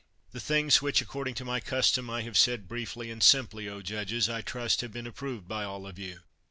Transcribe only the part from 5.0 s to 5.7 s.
approved by